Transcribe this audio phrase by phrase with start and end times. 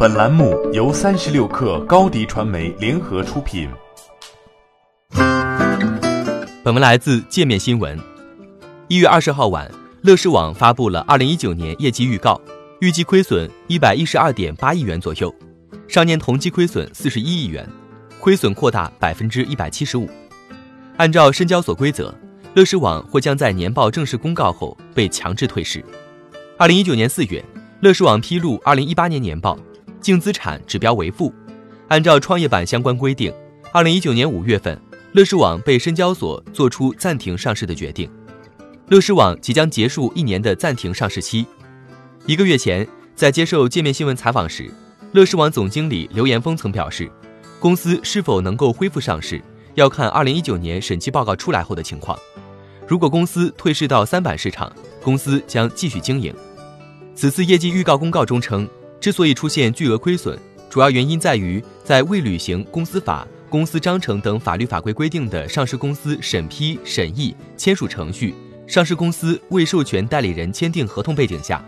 [0.00, 3.68] 本栏目由三十六克高低传媒联合出品。
[6.62, 7.98] 本文来自界面新闻。
[8.86, 9.68] 一月二十号晚，
[10.02, 12.40] 乐视网发布了二零一九年业绩预告，
[12.80, 15.34] 预计亏损一百一十二点八亿元左右，
[15.88, 17.68] 上年同期亏损四十一亿元，
[18.20, 20.08] 亏损扩大百分之一百七十五。
[20.96, 22.14] 按照深交所规则，
[22.54, 25.84] 乐视网或将在年报正式公告后被强制退市。
[26.56, 27.44] 二零一九年四月。
[27.80, 29.56] 乐视网披露二零一八年年报，
[30.00, 31.32] 净资产指标为负。
[31.88, 33.32] 按照创业板相关规定，
[33.72, 34.78] 二零一九年五月份，
[35.12, 38.10] 乐视网被深交所作出暂停上市的决定。
[38.88, 41.46] 乐视网即将结束一年的暂停上市期。
[42.26, 44.70] 一个月前，在接受界面新闻采访时，
[45.12, 47.10] 乐视网总经理刘延峰曾表示，
[47.58, 49.42] 公司是否能够恢复上市，
[49.74, 52.18] 要看二零一九年审计报告出来后的情况。
[52.86, 54.72] 如果公司退市到三板市场，
[55.02, 56.34] 公司将继续经营。
[57.14, 58.66] 此次业绩预告公告中称，
[59.08, 68.34] 之所以出现巨额亏损，主要原因在于在未履行公司法、公司章程等法律法规规定的上市公司审批、审议、签署程序，
[68.66, 71.64] 上市公司未授权代理人签订合同背景下，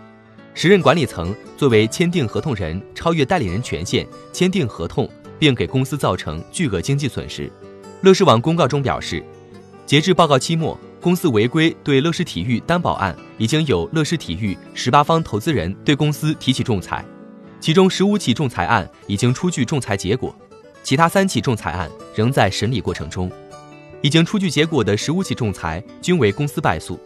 [0.53, 7.51] 时任管理层作为签订合同人，超越代理人权限签订合同，并给公司造成巨额经济损失。
[8.01, 9.23] 乐视网公告中表示，
[9.87, 10.79] 截至报告期末。
[11.01, 17.03] 公司违规对乐视体育担保案，已经有乐视体育十八方投资人对公司提起仲裁，
[17.61, 20.35] 其中十五起仲裁案已经出具仲裁结果，
[20.81, 23.31] 其他三起仲裁案仍在审理过程中。
[24.01, 26.99] 已经出具结果的十五起仲裁均为公司败诉。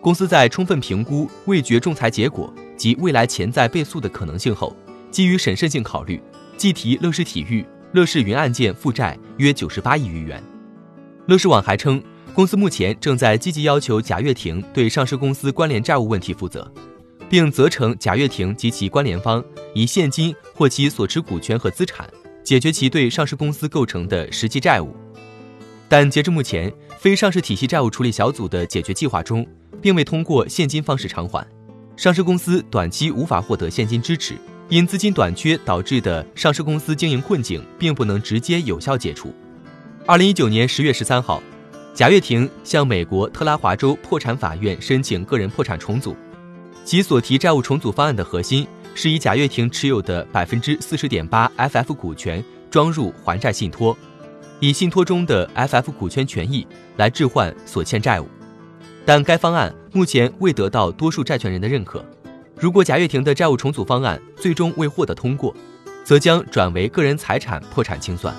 [0.00, 4.74] 公司在充分评估未决仲裁结果及未来潜在被诉的可能性后，
[5.10, 6.22] 基于审慎性考虑，
[6.56, 10.40] 计提乐视体育、乐视云案件负债约九十八亿余元。
[11.26, 12.00] 乐视网还称。
[12.32, 16.70] 公司目前正在积极要求贾跃亭对上市公司关联债务问题负责，
[17.28, 22.08] 并责成贾跃亭及其关联方以现金或其所持股权和资产
[22.42, 24.94] 解决其对上市公司构成的实际债务。
[25.88, 29.46] 但截至目前，非上市体系债务处理小组的解决计划中，
[29.80, 31.46] 并未通过现金方式偿还，
[31.96, 34.34] 上市公司短期无法获得现金支持，
[34.68, 39.32] 因资金短缺导致的上市公司经营困境并不能直接有效解除。
[40.06, 41.42] 二零一九年十月十三号。
[41.94, 46.14] 贾跃亭向美国特拉华州破产法院申请个人破产重组，
[46.84, 53.96] 其所提债务重组方案的核心是以贾跃亭持有的百分之四十点八 FF 股权装入还债信托，
[54.60, 56.66] 以信托中的 FF 股权权益
[56.96, 58.26] 来置换所欠债务。
[59.04, 62.04] 但该方案目前未得到多数债权人的认可。
[62.58, 65.54] 如果贾跃亭的债务重组方案最终未获得通过，
[66.04, 68.34] 则将转为个人财产破产清算。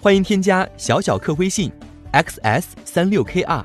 [0.00, 1.70] 欢迎添加小小客微信
[2.12, 3.64] ，xs 三六 kr，